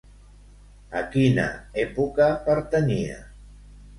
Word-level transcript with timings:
A 1.01 1.01
quina 1.15 1.43
època 1.83 2.31
pertanyia? 2.47 3.21